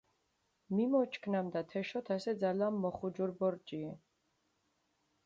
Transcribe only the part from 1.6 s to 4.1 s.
თეშოთ ასე ძალამ მოხუჯურ ბორჯიე.